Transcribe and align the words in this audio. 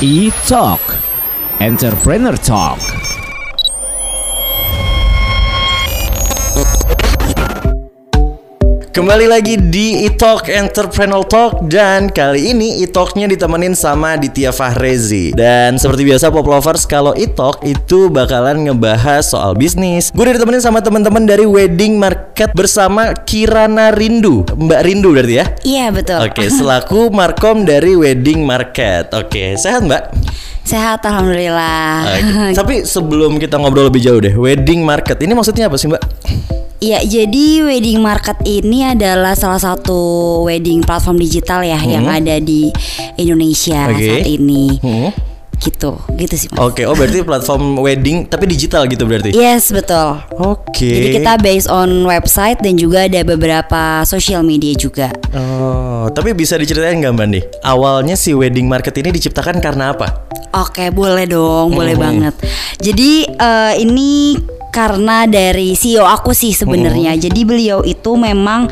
E-Talk 0.00 0.80
Entrepreneur 1.58 2.36
Talk 2.36 2.97
Kembali 9.08 9.24
lagi 9.24 9.56
di 9.56 10.04
e-talk 10.04 10.52
Entrepreneur 10.52 11.24
Talk 11.24 11.64
Dan 11.64 12.12
kali 12.12 12.52
ini 12.52 12.84
e-talknya 12.84 13.24
ditemenin 13.24 13.72
sama 13.72 14.20
Ditya 14.20 14.52
Fahrezi 14.52 15.32
Dan 15.32 15.80
seperti 15.80 16.04
biasa 16.04 16.28
Pop 16.28 16.44
Lovers 16.44 16.84
kalau 16.84 17.16
e-talk 17.16 17.64
itu 17.64 18.12
bakalan 18.12 18.68
ngebahas 18.68 19.24
soal 19.24 19.56
bisnis 19.56 20.12
Gue 20.12 20.28
udah 20.28 20.36
ditemenin 20.36 20.60
sama 20.60 20.84
teman-teman 20.84 21.24
dari 21.24 21.48
Wedding 21.48 21.96
Market 21.96 22.52
bersama 22.52 23.16
Kirana 23.24 23.96
Rindu 23.96 24.44
Mbak 24.44 24.80
Rindu 24.84 25.16
berarti 25.16 25.34
ya? 25.40 25.46
Iya 25.64 25.86
betul. 25.88 26.28
Oke, 26.28 26.44
selaku 26.60 27.08
Markom 27.08 27.64
dari 27.64 27.96
Wedding 27.96 28.44
Market 28.44 29.16
Oke, 29.16 29.56
sehat 29.56 29.88
mbak? 29.88 30.12
Sehat 30.68 31.00
alhamdulillah. 31.08 32.12
Oke. 32.12 32.52
Tapi 32.52 32.74
sebelum 32.92 33.40
kita 33.40 33.56
ngobrol 33.56 33.88
lebih 33.88 34.04
jauh 34.04 34.20
deh 34.20 34.36
Wedding 34.36 34.84
Market 34.84 35.16
ini 35.24 35.32
maksudnya 35.32 35.72
apa 35.72 35.80
sih 35.80 35.88
mbak? 35.88 36.04
Iya, 36.78 37.02
jadi 37.02 37.66
wedding 37.66 37.98
market 37.98 38.38
ini 38.46 38.86
adalah 38.86 39.34
salah 39.34 39.58
satu 39.58 39.98
wedding 40.46 40.86
platform 40.86 41.18
digital 41.18 41.66
ya 41.66 41.74
yang 41.82 42.06
ada 42.06 42.38
di 42.38 42.70
Indonesia 43.18 43.90
Oke. 43.90 43.98
saat 43.98 44.26
ini. 44.26 44.78
Hmm. 44.78 45.10
Gitu, 45.58 45.90
gitu 46.14 46.34
sih 46.38 46.46
mas. 46.54 46.62
Oke, 46.62 46.86
oh 46.86 46.94
berarti 46.94 47.18
platform 47.26 47.82
wedding 47.82 48.30
tapi 48.30 48.46
digital 48.46 48.86
gitu 48.86 49.10
berarti? 49.10 49.34
Yes 49.34 49.74
betul. 49.74 50.22
Oke. 50.38 50.86
Jadi 50.86 51.18
kita 51.18 51.34
based 51.34 51.66
on 51.66 52.06
website 52.06 52.62
dan 52.62 52.78
juga 52.78 53.10
ada 53.10 53.26
beberapa 53.26 54.06
social 54.06 54.46
media 54.46 54.70
juga. 54.78 55.10
Oh, 55.34 56.06
tapi 56.14 56.30
bisa 56.30 56.54
diceritain 56.54 57.02
nggak 57.02 57.10
Mbak 57.10 57.26
nih? 57.26 57.42
Awalnya 57.66 58.14
si 58.14 58.38
wedding 58.38 58.70
market 58.70 58.94
ini 58.94 59.10
diciptakan 59.10 59.58
karena 59.58 59.98
apa? 59.98 60.30
Oke, 60.54 60.94
boleh 60.94 61.26
dong, 61.26 61.74
boleh 61.74 61.98
Hmm. 61.98 62.04
banget. 62.06 62.34
Jadi 62.78 63.26
eh, 63.26 63.72
ini 63.82 64.38
karena 64.68 65.24
dari 65.24 65.74
CEO 65.74 66.04
aku 66.04 66.36
sih 66.36 66.52
sebenarnya. 66.52 67.16
Hmm. 67.16 67.22
Jadi 67.22 67.40
beliau 67.44 67.80
itu 67.82 68.14
memang 68.14 68.68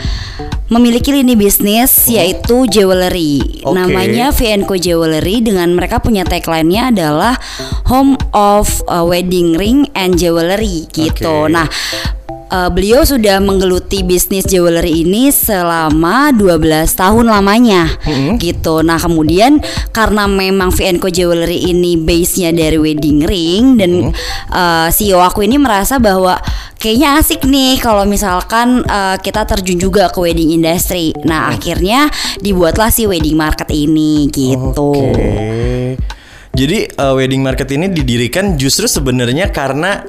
memiliki 0.67 1.15
lini 1.15 1.39
bisnis 1.39 2.11
yaitu 2.11 2.67
jewelry. 2.67 3.63
Hmm. 3.63 3.71
Oke. 3.71 3.77
Namanya 3.79 4.27
VNco 4.35 4.75
Jewelry 4.75 5.43
dengan 5.43 5.73
mereka 5.75 6.03
punya 6.03 6.27
tagline-nya 6.27 6.91
adalah 6.91 7.35
Home 7.87 8.19
of 8.35 8.83
uh, 8.91 9.07
Wedding 9.07 9.55
Ring 9.55 9.87
and 9.95 10.19
Jewelry 10.19 10.91
gitu. 10.91 11.47
Oke. 11.47 11.55
Nah, 11.55 11.67
Uh, 12.47 12.71
beliau 12.71 13.03
sudah 13.03 13.43
menggeluti 13.43 14.07
bisnis 14.07 14.47
jewelry 14.47 15.03
ini 15.03 15.35
selama 15.35 16.31
12 16.31 16.87
tahun 16.95 17.27
lamanya 17.27 17.91
gitu. 18.39 18.87
Nah, 18.87 19.03
kemudian 19.03 19.59
karena 19.91 20.31
memang 20.31 20.71
VNco 20.71 21.11
Jewelry 21.11 21.67
ini 21.75 21.99
base-nya 21.99 22.55
dari 22.55 22.79
wedding 22.79 23.27
ring 23.27 23.75
dan 23.75 24.15
uh, 24.55 24.87
CEO 24.95 25.19
aku 25.19 25.43
ini 25.43 25.59
merasa 25.59 25.99
bahwa 25.99 26.39
kayaknya 26.79 27.19
asik 27.19 27.43
nih 27.51 27.83
kalau 27.83 28.07
misalkan 28.07 28.87
uh, 28.87 29.19
kita 29.19 29.43
terjun 29.43 29.83
juga 29.83 30.07
ke 30.15 30.23
wedding 30.23 30.55
industry. 30.55 31.11
Nah, 31.27 31.51
akhirnya 31.51 32.07
dibuatlah 32.39 32.95
si 32.95 33.11
wedding 33.11 33.35
market 33.35 33.67
ini 33.75 34.31
gitu. 34.31 34.95
Oke. 34.95 35.99
Jadi 36.57 36.89
uh, 36.97 37.13
wedding 37.13 37.45
market 37.45 37.69
ini 37.69 37.93
didirikan 37.93 38.57
justru 38.57 38.89
sebenarnya 38.89 39.53
karena 39.53 40.01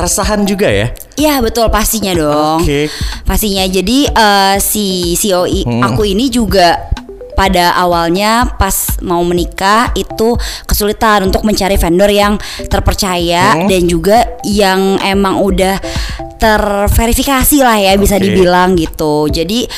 keresahan 0.00 0.48
juga 0.48 0.72
ya? 0.72 0.88
Iya 1.14 1.44
betul 1.44 1.68
pastinya 1.68 2.16
dong. 2.16 2.64
Oke. 2.64 2.88
Pastinya. 3.22 3.68
Jadi 3.68 4.08
eh, 4.08 4.56
si 4.56 5.12
CEO 5.14 5.44
Hmm. 5.44 5.84
aku 5.84 6.08
ini 6.08 6.32
juga 6.32 6.88
pada 7.36 7.72
awalnya 7.72 8.56
pas 8.60 9.00
mau 9.00 9.20
menikah 9.24 9.92
itu 9.92 10.36
kesulitan 10.64 11.28
untuk 11.28 11.40
mencari 11.40 11.76
vendor 11.76 12.08
yang 12.08 12.36
terpercaya 12.68 13.56
Hmm. 13.56 13.68
dan 13.68 13.82
juga 13.84 14.24
yang 14.44 14.96
emang 15.00 15.40
udah 15.40 15.76
terverifikasi 16.36 17.60
lah 17.60 17.76
ya 17.76 17.92
bisa 17.96 18.16
Oke. 18.16 18.24
dibilang 18.24 18.76
gitu. 18.76 19.28
Jadi 19.28 19.68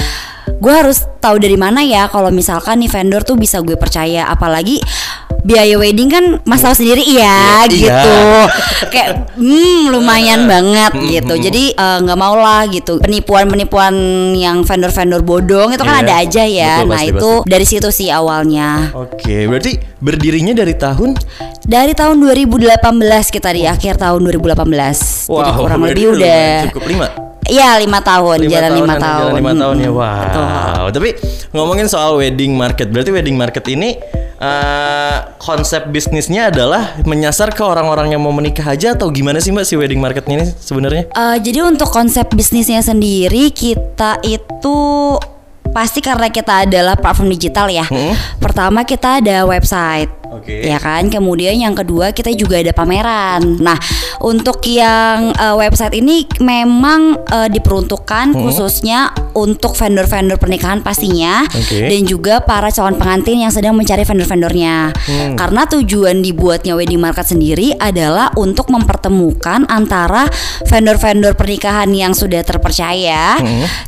gue 0.62 0.74
harus 0.74 1.02
tahu 1.18 1.38
dari 1.38 1.54
mana 1.54 1.82
ya 1.82 2.06
kalau 2.06 2.30
misalkan 2.30 2.78
nih 2.78 2.90
vendor 2.90 3.22
tuh 3.22 3.34
bisa 3.34 3.58
gue 3.62 3.74
percaya 3.74 4.26
apalagi 4.26 4.78
biaya 5.42 5.74
wedding 5.74 6.06
kan 6.06 6.24
mas 6.46 6.62
tahu 6.62 6.74
sendiri 6.78 7.02
Iya, 7.02 7.66
ya 7.66 7.70
gitu 7.70 7.90
iya. 7.90 8.42
kayak 8.94 9.08
hmm 9.34 9.90
lumayan 9.90 10.46
banget 10.46 10.92
gitu 11.02 11.34
hmm. 11.34 11.42
jadi 11.42 11.64
eh, 11.74 11.98
nggak 12.06 12.18
mau 12.18 12.38
lah 12.38 12.70
gitu 12.70 13.02
penipuan 13.02 13.50
penipuan 13.50 13.94
yang 14.38 14.62
vendor 14.62 14.94
vendor 14.94 15.22
bodong 15.26 15.74
itu 15.74 15.82
kan 15.82 15.98
Iya, 15.98 16.04
ada 16.06 16.14
aja 16.22 16.42
ya 16.46 16.72
betul, 16.82 16.88
nah 16.88 17.02
pasti, 17.02 17.10
itu 17.10 17.30
dari 17.50 17.66
situ 17.66 17.88
sih 17.90 18.08
awalnya 18.14 18.94
Oke, 18.94 19.50
berarti 19.50 19.82
berdirinya 19.98 20.54
dari 20.54 20.78
tahun 20.78 21.18
dari 21.66 21.92
tahun 21.94 22.22
2018 22.22 23.34
kita 23.34 23.50
di 23.50 23.66
akhir 23.66 23.98
tahun 23.98 24.22
2018 24.30 25.26
jadi 25.26 25.50
kurang 25.58 25.80
lebih 25.86 26.06
udah 26.18 26.70
cukup 26.70 26.84
lima. 26.86 27.06
Iya 27.42 27.74
lima 27.82 27.98
tahun, 27.98 28.46
jalan 28.46 28.72
lima 28.78 28.94
tahun. 29.02 29.30
Jalan 29.34 29.34
lima 29.42 29.52
tahun 29.58 29.76
ya. 29.82 29.90
Betul. 29.90 30.44
wow. 30.46 30.84
Tapi 30.94 31.08
ngomongin 31.50 31.86
soal 31.90 32.14
wedding 32.14 32.54
market, 32.54 32.86
berarti 32.94 33.10
wedding 33.10 33.34
market 33.34 33.66
ini 33.66 33.98
eh, 34.42 35.16
konsep 35.38 35.86
bisnisnya 35.88 36.50
adalah 36.50 36.98
menyasar 37.06 37.54
ke 37.54 37.62
orang-orang 37.62 38.12
yang 38.12 38.22
mau 38.22 38.34
menikah 38.34 38.74
aja 38.74 38.98
atau 38.98 39.08
gimana 39.14 39.38
sih 39.38 39.54
mbak 39.54 39.64
si 39.64 39.78
wedding 39.78 40.02
market 40.02 40.26
ini 40.26 40.50
sebenarnya? 40.58 41.06
Eh, 41.08 41.36
jadi 41.38 41.62
untuk 41.62 41.88
konsep 41.88 42.26
bisnisnya 42.34 42.82
sendiri 42.82 43.54
kita 43.54 44.18
itu 44.26 44.76
pasti 45.72 46.04
karena 46.04 46.28
kita 46.28 46.68
adalah 46.68 46.98
platform 46.98 47.32
digital 47.32 47.70
ya. 47.72 47.86
Hmm. 47.88 48.12
Pertama 48.42 48.84
kita 48.84 49.22
ada 49.22 49.48
website. 49.48 50.21
Oke. 50.32 50.64
Ya 50.64 50.80
kan, 50.80 51.12
kemudian 51.12 51.60
yang 51.60 51.76
kedua 51.76 52.16
kita 52.16 52.32
juga 52.32 52.56
ada 52.56 52.72
pameran. 52.72 53.60
Nah, 53.60 53.76
untuk 54.24 54.64
yang 54.64 55.32
eh, 55.36 55.56
website 55.56 55.92
ini 56.00 56.24
memang 56.40 57.20
eh, 57.28 57.48
diperuntukkan 57.52 58.32
khususnya 58.32 59.12
untuk 59.36 59.76
vendor-vendor 59.76 60.36
pernikahan 60.36 60.80
pastinya, 60.80 61.44
Oke. 61.48 61.88
dan 61.88 62.00
juga 62.08 62.40
para 62.44 62.72
calon 62.72 62.96
pengantin 62.96 63.44
yang 63.44 63.52
sedang 63.52 63.76
mencari 63.76 64.04
vendor-vendornya. 64.04 64.92
Karena 65.36 65.62
tujuan 65.68 66.20
dibuatnya 66.20 66.76
wedding 66.76 67.00
market 67.00 67.28
sendiri 67.28 67.72
adalah 67.76 68.32
untuk 68.36 68.68
mempertemukan 68.72 69.68
antara 69.68 70.28
vendor-vendor 70.68 71.36
pernikahan 71.36 71.88
yang 71.92 72.12
sudah 72.16 72.40
terpercaya 72.44 73.36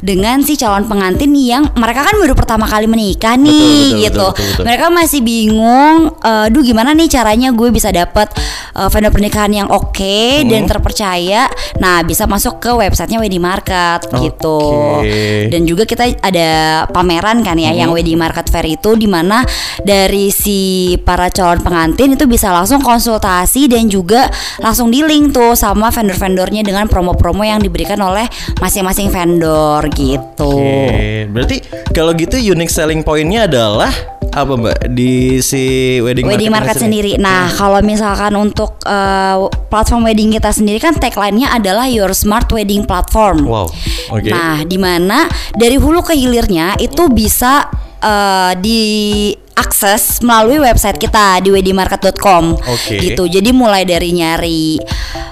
dengan 0.00 0.40
si 0.44 0.56
calon 0.60 0.84
pengantin 0.88 1.32
yang 1.36 1.64
mereka 1.76 2.04
kan 2.04 2.14
baru 2.20 2.34
pertama 2.36 2.68
kali 2.68 2.88
menikah 2.88 3.36
nih 3.38 3.94
betul, 3.94 4.00
gitu. 4.00 4.26
betul, 4.32 4.44
betul. 4.44 4.64
Mereka 4.64 4.86
masih 4.92 5.20
bingung, 5.24 5.96
eh, 6.34 6.46
duh 6.50 6.66
gimana 6.66 6.90
nih 6.90 7.06
caranya 7.06 7.54
gue 7.54 7.70
bisa 7.70 7.94
dapat 7.94 8.34
eh, 8.74 8.88
vendor 8.90 9.14
pernikahan 9.14 9.52
yang 9.54 9.68
oke 9.70 9.94
Hmm. 10.34 10.50
dan 10.50 10.62
terpercaya. 10.66 11.42
Nah, 11.78 12.02
bisa 12.02 12.26
masuk 12.26 12.58
ke 12.58 12.70
websitenya 12.74 13.22
wedding 13.22 13.42
market 13.42 14.08
gitu. 14.18 14.60
Oke. 15.00 15.48
Dan 15.52 15.68
juga 15.68 15.86
kita 15.86 16.10
ada 16.18 16.50
pameran 16.90 17.44
kan 17.46 17.54
ya 17.54 17.70
yang 17.70 17.94
wedding 17.94 18.18
market 18.18 18.50
fair 18.50 18.66
itu 18.66 18.98
di 18.98 19.06
mana 19.06 19.46
dari 19.82 20.34
si 20.34 20.94
para 21.02 21.30
calon 21.30 21.60
pengantin 21.62 22.14
itu 22.18 22.24
bisa 22.26 22.50
langsung 22.50 22.80
konsultasi 22.82 23.70
dan 23.70 23.86
juga 23.86 24.28
langsung 24.58 24.90
di 24.90 25.04
link 25.04 25.34
tuh 25.34 25.54
sama 25.54 25.90
vendor-vendornya 25.92 26.64
dengan 26.64 26.88
promo-promo 26.90 27.44
yang 27.44 27.60
diberikan 27.60 28.00
oleh 28.00 28.26
masing-masing 28.58 29.12
vendor 29.12 29.84
gitu. 29.94 30.54
Oke, 30.56 31.28
berarti 31.30 31.56
kalau 31.92 32.12
gitu 32.16 32.36
unique 32.40 32.72
selling 32.72 33.04
pointnya 33.04 33.46
adalah 33.46 33.90
apa 34.34 34.52
mbak 34.58 34.78
di 34.90 35.38
si 35.38 35.96
wedding, 36.02 36.26
Wedding 36.26 36.50
market, 36.50 36.74
market 36.74 36.82
sendiri. 36.82 37.12
Nah, 37.22 37.46
kalau 37.54 37.78
misalkan 37.86 38.34
untuk 38.34 38.82
eh, 38.82 39.36
platform 39.70 40.10
wedding 40.10 40.34
kita 40.34 40.50
sendiri 40.50 40.82
kan 40.82 40.98
tagline-nya 40.98 41.54
adalah 41.54 41.86
Your 41.86 42.10
Smart 42.10 42.50
Wedding 42.50 42.82
Platform. 42.82 43.46
Wow, 43.46 43.70
oke. 44.10 44.26
Nah, 44.26 44.66
di 44.66 44.74
mana 44.74 45.30
dari 45.54 45.78
hulu 45.78 46.02
ke 46.02 46.18
hilirnya 46.18 46.74
itu 46.82 47.06
bisa 47.14 47.70
eh, 48.02 48.52
diakses 48.58 50.20
melalui 50.20 50.58
website 50.60 50.98
kita 50.98 51.38
di 51.38 51.54
weddingmarket.com. 51.54 52.58
Oke. 52.58 52.98
Gitu. 52.98 53.22
Jadi 53.30 53.50
mulai 53.54 53.86
dari 53.86 54.10
nyari 54.12 54.82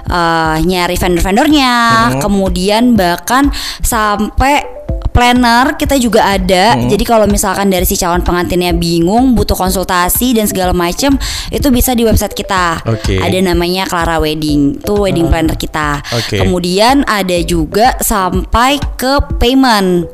eh, 0.07 0.57
nyari 0.63 0.95
vendor-vendornya, 0.95 1.75
Hmm. 2.07 2.21
kemudian 2.23 2.95
bahkan 2.95 3.51
sampai 3.83 4.72
planner 5.13 5.77
kita 5.77 6.01
juga 6.01 6.25
ada. 6.25 6.75
Hmm. 6.75 6.89
Jadi 6.89 7.05
kalau 7.05 7.29
misalkan 7.29 7.69
dari 7.69 7.85
si 7.85 7.95
calon 8.01 8.25
pengantinnya 8.25 8.73
bingung, 8.73 9.37
butuh 9.37 9.55
konsultasi 9.55 10.35
dan 10.35 10.49
segala 10.49 10.73
macam, 10.73 11.15
itu 11.53 11.69
bisa 11.69 11.93
di 11.93 12.03
website 12.03 12.33
kita. 12.33 12.81
Oke. 12.89 13.21
Ah. 13.21 13.29
Ada 13.29 13.53
namanya 13.53 13.85
Clara 13.87 14.19
Wedding, 14.19 14.81
itu 14.81 14.95
wedding 14.97 15.29
planner 15.29 15.55
kita. 15.55 16.01
Oke. 16.17 16.41
Kemudian 16.41 17.05
ada 17.05 17.37
juga 17.45 17.95
sampai 18.01 18.81
ke 18.97 19.21
payment. 19.37 20.09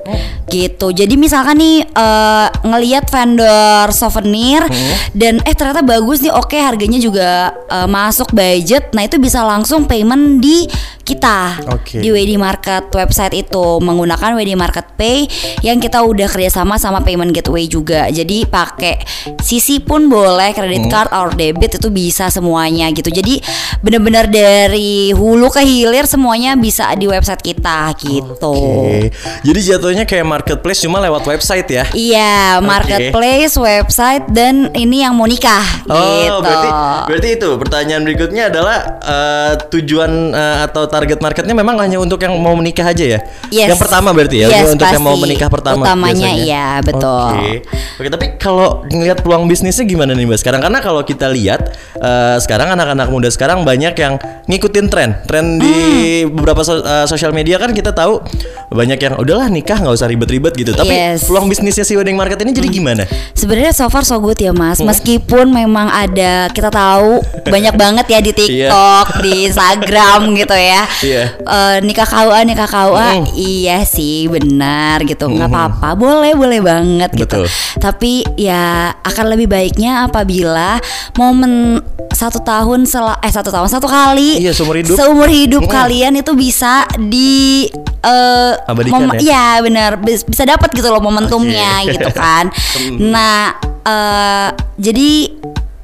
Gitu. 0.49 0.87
Jadi 0.97 1.15
misalkan 1.21 1.61
nih 1.61 1.85
eh, 1.85 2.47
ngelihat 2.65 3.07
vendor 3.13 3.93
souvenir 3.93 4.65
Hmm. 4.69 4.95
dan 5.15 5.35
eh 5.45 5.55
ternyata 5.55 5.85
bagus 5.85 6.25
nih, 6.25 6.33
oke 6.33 6.57
harganya 6.57 6.97
juga 6.99 7.53
eh, 7.69 7.89
masuk 7.89 8.33
budget. 8.35 8.91
Nah, 8.97 9.05
itu 9.05 9.21
bisa 9.21 9.45
langsung 9.45 9.85
payment 9.85 10.41
di 10.43 10.67
kita 11.09 11.65
Oke. 11.73 12.05
di 12.05 12.13
Wedding 12.13 12.37
Market 12.37 12.93
website 12.93 13.33
itu 13.33 13.81
menggunakan 13.81 14.37
Wedding 14.37 14.61
Market 14.61 14.93
Pay 14.99 15.31
yang 15.63 15.79
kita 15.79 16.03
udah 16.03 16.27
kerjasama 16.27 16.75
sama 16.75 16.99
payment 17.01 17.31
gateway 17.31 17.71
juga. 17.71 18.11
Jadi 18.11 18.43
pakai 18.43 18.99
CC 19.39 19.79
pun 19.79 20.11
boleh, 20.11 20.51
kredit 20.51 20.85
Hmm. 20.85 20.91
card 20.91 21.11
or 21.15 21.31
debit 21.31 21.79
itu 21.79 21.87
bisa 21.87 22.27
semuanya 22.29 22.91
gitu. 22.91 23.07
Jadi 23.07 23.39
bener-bener 23.79 24.27
dari 24.27 25.15
hulu 25.15 25.47
ke 25.49 25.63
hilir 25.63 26.03
semuanya 26.03 26.59
bisa 26.59 26.91
di 26.93 27.07
website 27.07 27.39
kita 27.39 27.95
gitu. 27.95 28.51
Oke. 28.51 29.15
Jadi 29.47 29.61
jatuhnya 29.63 30.03
kayak 30.03 30.27
marketplace 30.27 30.83
cuma 30.83 30.99
lewat 30.99 31.23
website 31.23 31.69
ya. 31.69 31.85
Iya, 31.95 32.59
marketplace, 32.59 33.55
website 33.55 34.27
dan 34.29 34.75
ini 34.75 35.07
yang 35.07 35.15
mau 35.15 35.25
nikah 35.25 35.63
Oh, 35.87 35.95
gitu. 35.95 36.43
berarti 36.43 36.69
berarti 37.07 37.29
itu 37.39 37.49
pertanyaan 37.55 38.03
berikutnya 38.03 38.51
adalah 38.51 38.77
eh, 38.99 39.53
tujuan 39.71 40.11
eh, 40.33 40.59
atau 40.67 40.89
target 40.89 41.23
marketnya 41.23 41.55
memang 41.55 41.79
hanya 41.79 42.03
untuk 42.03 42.19
yang 42.19 42.35
mau 42.35 42.59
menikah 42.59 42.91
aja 42.91 43.05
ya? 43.07 43.21
Yes. 43.49 43.71
Yang 43.71 43.81
pertama 43.85 44.11
berarti 44.11 44.43
ya, 44.43 44.47
Yes, 44.51 44.75
untuk 44.75 44.88
yang 44.91 45.03
mau 45.03 45.17
menikah 45.17 45.49
pertama 45.49 45.83
Utamanya 45.83 46.29
biasanya. 46.29 46.41
iya, 46.41 46.67
betul. 46.81 47.31
Oke. 47.31 47.53
Oke, 47.97 48.09
tapi 48.09 48.27
kalau 48.37 48.69
ngelihat 48.85 49.19
peluang 49.21 49.45
bisnisnya 49.45 49.85
gimana 49.85 50.13
nih 50.13 50.25
Mbak 50.25 50.39
sekarang? 50.39 50.61
Karena 50.61 50.79
kalau 50.79 51.03
kita 51.03 51.27
lihat 51.27 51.73
eh, 51.95 52.37
sekarang 52.39 52.71
anak-anak 52.71 53.09
muda 53.09 53.29
sekarang 53.29 53.63
banyak 53.63 53.93
yang 53.93 54.17
ngikutin 54.45 54.87
tren. 54.87 55.11
Tren 55.25 55.59
di 55.59 55.75
Hmm. 56.21 56.33
beberapa 56.33 56.63
so- 56.63 56.81
eh, 56.81 57.05
sosial 57.05 57.31
media 57.31 57.57
kan 57.57 57.71
kita 57.71 57.91
tahu 57.91 58.23
banyak 58.69 58.99
yang 58.99 59.15
udahlah 59.17 59.49
nikah 59.49 59.77
nggak 59.77 59.93
usah 59.93 60.07
ribet-ribet 60.07 60.55
gitu. 60.55 60.73
Tapi 60.73 60.89
Yes. 60.89 61.25
peluang 61.25 61.47
bisnisnya 61.47 61.83
si 61.83 61.93
wedding 61.93 62.15
market 62.15 62.39
ini 62.39 62.53
jadi 62.53 62.69
gimana? 62.69 63.03
Sebenarnya 63.33 63.73
so 63.73 63.87
far 63.87 64.03
so 64.03 64.17
good 64.17 64.37
ya 64.37 64.51
Hmm. 64.51 64.63
Mas. 64.65 64.79
Meskipun 64.79 65.49
memang 65.49 65.89
ada 65.89 66.49
kita 66.49 66.69
tahu 66.69 67.19
banyak 67.45 67.75
banget 67.83 68.07
ya 68.09 68.21
di 68.21 68.33
TikTok, 68.33 69.07
di 69.21 69.49
Instagram 69.49 70.33
gitu 70.35 70.55
ya. 70.55 70.83
Iya. 71.01 71.25
Eh, 71.37 71.77
nikah 71.83 72.07
KUA, 72.07 72.41
nikah 72.45 72.67
KUA. 72.67 73.09
Mm. 73.17 73.25
Iya 73.35 73.79
sih, 73.83 74.27
benar 74.27 74.78
gitu. 75.05 75.27
nggak 75.27 75.49
apa-apa. 75.49 75.89
Boleh, 75.95 76.33
boleh 76.33 76.61
banget 76.61 77.11
gitu. 77.13 77.45
Betul. 77.45 77.47
Tapi 77.77 78.13
ya 78.35 78.91
akan 78.95 79.27
lebih 79.29 79.47
baiknya 79.47 80.05
apabila 80.05 80.79
momen 81.15 81.79
satu 82.09 82.41
tahun 82.41 82.83
sel 82.83 83.07
eh 83.21 83.31
satu 83.31 83.49
tahun 83.49 83.69
satu 83.69 83.87
kali 83.87 84.43
Iya, 84.43 84.51
seumur 84.51 84.75
hidup. 84.75 84.97
seumur 84.97 85.29
hidup 85.29 85.63
Mm. 85.63 85.71
kalian 85.71 86.13
itu 86.17 86.33
bisa 86.35 86.83
di 86.99 87.69
eh 88.01 88.53
Abadikan 88.65 89.07
ya? 89.13 89.21
Iya 89.21 89.47
benar 89.61 89.91
Bis- 89.99 90.23
bisa 90.23 90.43
dapat 90.43 90.73
gitu 90.73 90.89
loh 90.89 90.99
momentumnya 90.99 91.85
Oke. 91.85 91.95
gitu 91.95 92.11
kan. 92.11 92.51
nah 93.15 93.55
eh 93.85 94.49
jadi 94.77 95.11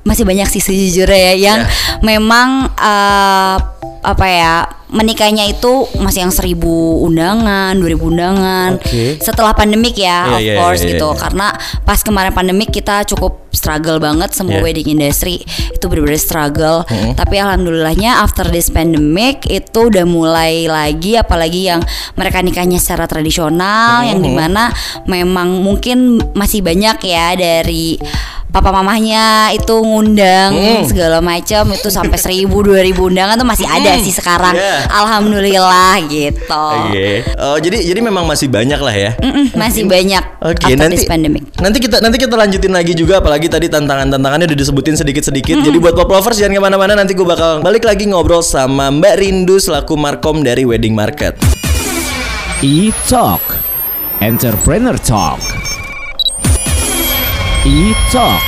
masih 0.05 0.25
banyak 0.25 0.47
sih 0.47 0.61
sejujurnya 0.61 1.17
ya 1.17 1.35
yang 1.35 1.61
Ya. 1.65 1.69
memang 2.01 2.69
eh 2.77 3.57
apa 4.05 4.27
ya 4.29 4.55
menikahnya 4.95 5.49
itu 5.49 5.89
masih 5.99 6.29
yang 6.29 6.31
seribu 6.31 7.01
undangan, 7.03 7.73
dua 7.75 7.89
ribu 7.89 8.13
undangan. 8.13 8.77
Oke. 8.79 9.17
Setelah 9.19 9.57
pandemik 9.57 9.97
ya, 9.99 10.29
Iya, 10.29 10.37
of 10.37 10.41
iya, 10.45 10.55
course 10.61 10.83
iya, 10.85 10.91
gitu. 10.95 11.09
iya. 11.11 11.19
Karena 11.19 11.47
pas 11.83 11.99
kemarin 12.05 12.31
pandemik 12.31 12.69
kita 12.71 13.03
cukup 13.09 13.49
struggle 13.51 13.99
banget 13.99 14.31
semua 14.37 14.61
Iya. 14.61 14.63
wedding 14.63 14.89
industry 14.95 15.41
itu 15.73 15.85
benar-benar 15.89 16.21
struggle. 16.21 16.79
Tapi 17.17 17.35
alhamdulillahnya 17.41 18.23
after 18.23 18.47
this 18.53 18.69
pandemic 18.71 19.49
itu 19.49 19.89
udah 19.91 20.05
mulai 20.07 20.69
lagi 20.71 21.17
apalagi 21.19 21.73
yang 21.75 21.81
mereka 22.15 22.45
nikahnya 22.45 22.77
secara 22.79 23.09
tradisional 23.11 24.05
yang 24.07 24.21
di 24.21 24.31
mana 24.31 24.69
memang 25.11 25.65
mungkin 25.65 26.23
masih 26.37 26.61
banyak 26.63 27.03
ya 27.03 27.35
dari 27.35 27.99
papa 28.55 28.71
mamahnya 28.71 29.51
itu 29.51 29.75
ngundang 29.75 30.55
Hmm. 30.55 30.87
segala 30.87 31.19
macam 31.19 31.67
itu 31.75 31.91
sampai 31.91 32.15
seribu 32.15 32.63
dua 32.63 32.81
ribu 32.81 33.11
undangan 33.11 33.35
tuh 33.35 33.43
masih 33.43 33.67
ada 33.67 33.99
sih 33.99 34.15
sekarang 34.15 34.55
Iya. 34.55 34.87
alhamdulillah 34.87 35.99
gitu 36.07 36.63
Oke. 36.87 37.27
Oh, 37.35 37.59
jadi 37.59 37.83
jadi 37.83 37.99
memang 37.99 38.23
masih 38.23 38.47
banyak 38.47 38.79
lah 38.79 38.95
ya. 38.95 39.11
Mm-mm, 39.19 39.59
masih 39.59 39.85
banyak 39.85 40.23
Oke, 40.39 40.71
after 40.71 40.79
nanti 40.79 40.97
this 40.97 41.11
pandemic 41.11 41.43
nanti 41.59 41.83
kita 41.83 41.99
nanti 41.99 42.15
kita 42.15 42.35
lanjutin 42.35 42.71
lagi 42.71 42.95
juga 42.95 43.19
apalagi 43.19 43.51
tadi 43.51 43.67
tantangan-tantangannya 43.67 44.47
udah 44.47 44.59
disebutin 44.59 44.95
sedikit-sedikit. 44.95 45.59
Jadi 45.59 45.77
buat 45.77 45.93
pop 45.93 46.07
lovers 46.09 46.39
jangan 46.39 46.55
ke 46.55 46.63
mana-mana 46.63 46.95
nanti 46.95 47.13
gue 47.13 47.27
bakal 47.27 47.59
balik 47.59 47.83
lagi 47.83 48.07
ngobrol 48.07 48.39
sama 48.41 48.87
Mbak 48.89 49.15
Rindu 49.19 49.59
selaku 49.59 49.99
markom 49.99 50.41
dari 50.41 50.63
Wedding 50.63 50.95
Market. 50.95 51.35
E-Talk 52.61 53.43
Entrepreneur 54.21 54.95
Talk 54.97 55.43
E-Talk 57.67 58.43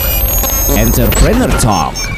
Entrepreneur 0.77 1.49
Talk 1.59 2.16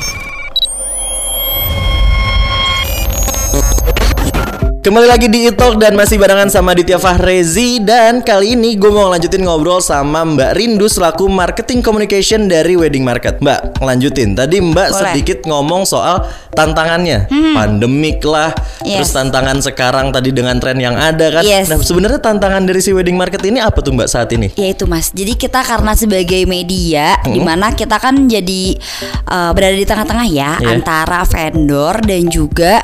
Kembali 4.88 5.04
lagi 5.04 5.28
di 5.28 5.44
Italk 5.44 5.76
dan 5.76 5.92
masih 6.00 6.16
barengan 6.16 6.48
sama 6.48 6.72
Ditya 6.72 6.96
Fahrezi 6.96 7.76
dan 7.76 8.24
kali 8.24 8.56
ini 8.56 8.72
gue 8.72 8.88
mau 8.88 9.12
lanjutin 9.12 9.44
ngobrol 9.44 9.84
sama 9.84 10.24
Mbak 10.24 10.56
Rindu 10.56 10.88
selaku 10.88 11.28
marketing 11.28 11.84
communication 11.84 12.48
dari 12.48 12.72
Wedding 12.72 13.04
Market. 13.04 13.36
Mbak, 13.36 13.84
lanjutin. 13.84 14.32
Tadi 14.32 14.64
Mbak 14.64 14.88
Boleh. 14.88 15.00
sedikit 15.12 15.44
ngomong 15.44 15.84
soal 15.84 16.24
tantangannya, 16.56 17.28
pandemik 17.28 18.24
lah, 18.24 18.56
Yes. 18.80 19.04
terus 19.04 19.10
tantangan 19.12 19.60
sekarang 19.60 20.08
tadi 20.08 20.32
dengan 20.32 20.56
tren 20.56 20.80
yang 20.80 20.96
ada 20.96 21.36
kan. 21.36 21.44
Yes. 21.44 21.68
Nah, 21.68 21.84
sebenarnya 21.84 22.24
tantangan 22.24 22.64
dari 22.64 22.80
si 22.80 22.88
Wedding 22.96 23.20
Market 23.20 23.44
ini 23.44 23.60
apa 23.60 23.84
tuh 23.84 23.92
Mbak 23.92 24.08
saat 24.08 24.32
ini? 24.32 24.56
Ya 24.56 24.72
itu 24.72 24.88
mas. 24.88 25.12
Jadi 25.12 25.36
kita 25.36 25.68
karena 25.68 25.92
sebagai 26.00 26.48
media, 26.48 27.20
di 27.28 27.44
mana 27.44 27.76
kita 27.76 28.00
kan 28.00 28.24
jadi 28.24 28.72
uh, 29.28 29.52
berada 29.52 29.76
di 29.76 29.84
tengah-tengah 29.84 30.26
ya 30.32 30.56
Iya. 30.64 30.80
antara 30.80 31.28
vendor 31.28 32.00
dan 32.08 32.24
juga 32.32 32.80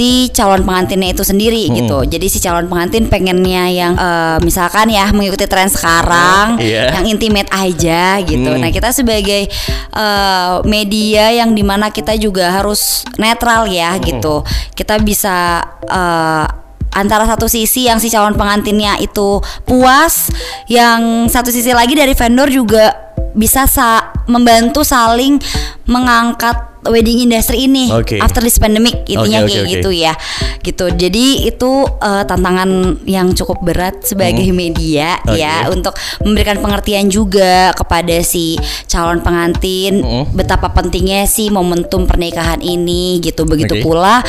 si 0.00 0.32
calon 0.32 0.64
pengantinnya 0.64 1.12
itu 1.12 1.20
sendiri 1.20 1.68
gitu. 1.76 2.08
Jadi 2.08 2.26
si 2.32 2.40
calon 2.40 2.72
pengantin 2.72 3.04
pengennya 3.12 3.68
yang 3.68 3.92
uh, 4.00 4.40
misalkan 4.40 4.88
ya 4.88 5.12
mengikuti 5.12 5.44
tren 5.44 5.68
sekarang, 5.68 6.56
Iya. 6.56 6.96
yang 6.96 7.04
intimate 7.04 7.52
aja 7.52 8.16
gitu. 8.24 8.48
Hmm. 8.48 8.64
Nah 8.64 8.72
kita 8.72 8.96
sebagai 8.96 9.52
uh, 9.92 10.64
media 10.64 11.36
yang 11.36 11.52
di 11.52 11.60
mana 11.60 11.92
kita 11.92 12.16
juga 12.16 12.48
harus 12.48 13.04
netral 13.20 13.68
ya 13.68 14.00
gitu. 14.00 14.40
Kita 14.72 14.96
bisa 15.04 15.68
uh, 15.84 16.48
antara 16.96 17.28
satu 17.28 17.44
sisi 17.44 17.84
yang 17.84 18.00
si 18.00 18.08
calon 18.08 18.32
pengantinnya 18.40 18.96
itu 19.04 19.44
puas, 19.68 20.32
yang 20.64 21.28
satu 21.28 21.52
sisi 21.52 21.76
lagi 21.76 21.92
dari 21.92 22.16
vendor 22.16 22.48
juga 22.48 23.12
bisa 23.36 23.68
sa 23.68 24.16
membantu 24.24 24.80
saling 24.80 25.36
mengangkat 25.84 26.69
wedding 26.88 27.20
industry 27.20 27.68
ini 27.68 27.92
Oke. 27.92 28.16
after 28.16 28.40
this 28.40 28.56
pandemic 28.56 29.04
intinya 29.04 29.44
Oke, 29.44 29.46
oke, 29.46 29.52
kayak 29.52 29.64
oke. 29.64 29.72
gitu 29.76 29.90
ya 29.92 30.12
gitu 30.60 30.84
jadi 30.92 31.26
itu 31.48 31.70
eh, 32.00 32.24
tantangan 32.24 33.00
yang 33.04 33.32
cukup 33.36 33.60
berat 33.60 34.00
sebagai 34.04 34.44
media 34.52 35.20
Oke. 35.24 35.36
ya 35.36 35.68
untuk 35.68 35.92
memberikan 36.24 36.60
pengertian 36.60 37.08
juga 37.08 37.72
kepada 37.76 38.20
si 38.24 38.56
calon 38.88 39.20
pengantin 39.20 39.92
Mm. 40.00 40.32
betapa 40.32 40.70
pentingnya 40.72 41.26
sih 41.26 41.50
momentum 41.52 42.06
pernikahan 42.06 42.62
ini 42.62 43.20
gitu 43.20 43.44
begitu 43.44 43.80
Oke. 43.80 43.84
pula 43.84 44.22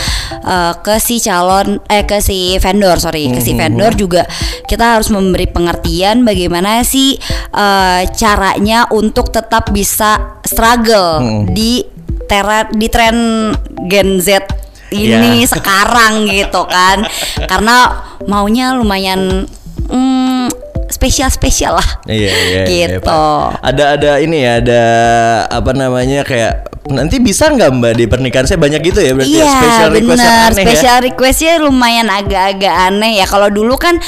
eh, 0.43 0.73
ke 0.83 0.97
si 0.99 1.21
calon 1.23 1.79
eh 1.87 2.03
ke 2.03 2.19
si 2.19 2.57
vendor 2.59 2.97
sorry 2.99 3.31
ke 3.31 3.39
si 3.39 3.55
vendor 3.55 3.95
juga 3.95 4.25
kita 4.67 4.97
harus 4.99 5.07
memberi 5.13 5.47
pengertian 5.47 6.23
bagaimana 6.23 6.83
sih 6.83 7.15
eh, 7.55 8.01
caranya 8.15 8.87
untuk 8.91 9.31
tetap 9.31 9.69
bisa 9.71 10.39
struggle 10.43 11.45
di 11.51 11.83
tera 12.31 12.63
di 12.71 12.87
tren 12.87 13.51
Gen 13.91 14.23
Z 14.23 14.47
ini 14.95 15.43
Ya. 15.43 15.47
sekarang 15.59 16.31
gitu 16.31 16.63
kan 16.71 17.03
karena 17.43 18.07
maunya 18.23 18.71
lumayan 18.71 19.43
hmm, 19.91 20.47
spesial 20.87 21.27
spesial 21.27 21.75
lah 21.75 21.89
Iya, 22.07 22.31
iya, 22.31 22.61
iya, 22.67 22.87
gitu 22.99 23.07
Pak. 23.07 23.59
Ada 23.63 23.83
ada 23.99 24.11
ini 24.19 24.43
ya, 24.43 24.59
ada 24.63 24.83
apa 25.47 25.71
namanya 25.75 26.21
kayak 26.27 26.80
nanti 26.81 27.21
bisa 27.21 27.45
nggak 27.45 27.69
Mbak 27.71 27.93
di 27.93 28.05
pernikahan 28.05 28.45
saya 28.45 28.57
banyak 28.57 28.81
gitu 28.81 28.99
ya 28.99 29.13
berarti 29.13 29.29
ya, 29.31 29.45
Iya 29.45 29.53
special 29.53 29.89
request 29.91 30.17
yang 30.17 30.33
aneh 30.33 30.49
ya? 30.49 30.65
special 30.65 30.97
requestnya 30.99 31.53
lumayan 31.61 32.07
agak-agak 32.09 32.73
aneh 32.89 33.11
ya. 33.17 33.25
Kalau 33.25 33.47
dulu 33.47 33.77
kan 33.77 34.01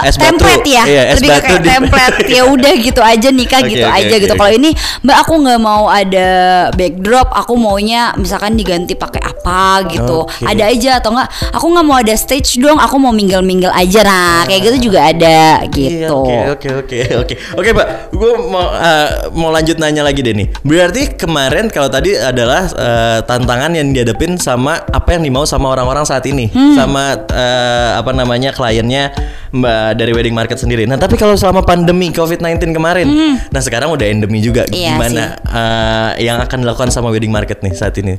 Es 0.00 0.14
batu. 0.14 0.38
template 0.38 0.64
ya. 0.64 0.84
Iya, 0.86 1.02
lebih 1.12 1.28
batu 1.28 1.44
kayak 1.44 1.60
di- 1.60 1.68
template. 1.68 2.16
Ya 2.38 2.42
udah 2.46 2.72
gitu 2.72 3.00
aja 3.02 3.28
nikah 3.28 3.60
Oke, 3.60 3.70
gitu 3.70 3.84
oke, 3.84 3.94
aja 3.94 4.06
oke, 4.08 4.22
gitu. 4.22 4.32
oke. 4.32 4.40
kalau 4.40 4.52
ini 4.52 4.70
mbak 5.02 5.16
aku 5.20 5.32
nggak 5.42 5.60
mau 5.60 5.84
ada 5.90 6.28
backdrop. 6.72 7.28
Aku 7.34 7.52
maunya 7.54 8.14
misalkan 8.14 8.54
diganti 8.54 8.94
pakai 8.94 9.20
apa 9.20 9.82
gitu. 9.90 10.24
Oke. 10.24 10.46
ada 10.46 10.64
aja 10.66 10.90
atau 11.02 11.10
enggak 11.12 11.28
aku 11.50 11.66
nggak 11.66 11.84
mau 11.84 11.98
ada 11.98 12.14
stage 12.14 12.56
dong. 12.56 12.78
Aku 12.78 12.96
mau 12.96 13.10
minggel-minggel 13.10 13.74
aja. 13.74 14.00
Nah 14.02 14.46
kayak 14.46 14.70
gitu 14.70 14.88
juga 14.88 15.10
ada 15.10 15.66
Iya, 15.66 15.68
gitu. 15.68 16.14
Oke 16.14 16.38
oke 16.48 16.68
oke 16.78 16.98
oke. 17.18 17.34
Oke 17.54 17.68
Mbak, 17.70 17.88
gue 18.14 18.30
mau 18.46 18.64
eh, 18.70 19.08
mau 19.34 19.50
lanjut 19.50 19.76
nanya 19.76 20.00
lagi 20.00 20.22
deh 20.22 20.32
nih. 20.32 20.48
Berarti 20.62 21.12
kemarin 21.14 21.68
kalau 21.68 21.90
tadi 21.90 22.03
adalah 22.12 22.68
eh, 22.68 23.18
tantangan 23.24 23.72
yang 23.72 23.88
dihadapin 23.90 24.36
sama 24.36 24.84
apa 24.84 25.16
yang 25.16 25.24
dimau 25.24 25.48
sama 25.48 25.72
orang-orang 25.72 26.04
saat 26.04 26.28
ini, 26.28 26.52
Hmm. 26.52 26.76
sama 26.76 27.16
eh, 27.24 27.90
apa 27.96 28.12
namanya 28.12 28.52
kliennya 28.52 29.08
Mbak 29.54 29.88
dari 29.96 30.12
wedding 30.12 30.34
market 30.34 30.58
sendiri. 30.58 30.84
Nah 30.84 30.98
tapi 30.98 31.14
kalau 31.14 31.38
selama 31.38 31.62
pandemi 31.62 32.10
COVID-19 32.10 32.74
kemarin, 32.74 33.06
nah 33.48 33.62
sekarang 33.62 33.88
udah 33.88 34.04
endemi 34.04 34.42
juga. 34.42 34.68
Hmm. 34.68 34.74
Iya 34.76 34.90
Gimana 34.92 35.24
eh, 35.40 36.10
yang 36.28 36.42
akan 36.44 36.60
dilakukan 36.60 36.90
sama 36.92 37.08
wedding 37.08 37.32
market 37.32 37.64
nih 37.64 37.72
saat 37.72 37.96
ini? 37.96 38.18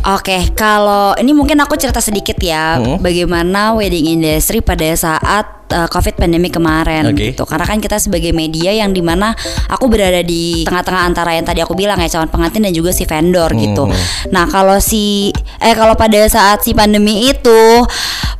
Oke, 0.00 0.48
kalau 0.56 1.12
ini 1.20 1.36
mungkin 1.36 1.60
aku 1.60 1.76
cerita 1.76 2.00
sedikit 2.00 2.40
ya 2.40 2.80
Hmm. 2.80 2.96
bagaimana 3.02 3.76
wedding 3.76 4.16
industry 4.16 4.64
pada 4.64 4.88
saat 4.96 5.59
uh, 5.72 5.88
COVID 5.88 6.18
pandemi 6.20 6.50
kemarin 6.52 7.10
Oke. 7.10 7.32
gitu. 7.32 7.42
Karena 7.46 7.66
kan 7.66 7.78
kita 7.78 7.96
sebagai 7.96 8.30
media 8.34 8.74
yang 8.74 8.90
di 8.92 9.00
mana 9.00 9.32
aku 9.70 9.86
berada 9.86 10.20
di 10.20 10.66
tengah-tengah 10.66 11.02
antara 11.06 11.34
yang 11.34 11.46
tadi 11.46 11.62
aku 11.62 11.74
bilang 11.78 11.98
ya 12.02 12.10
calon 12.10 12.30
pengantin 12.30 12.66
dan 12.66 12.74
juga 12.74 12.90
si 12.90 13.06
vendor 13.06 13.50
gitu. 13.56 13.86
Hmm. 13.88 13.96
Nah 14.34 14.44
kalau 14.50 14.78
si 14.82 15.30
eh 15.62 15.74
kalau 15.74 15.94
pada 15.94 16.26
saat 16.28 16.62
si 16.62 16.74
pandemi 16.74 17.30
itu 17.30 17.86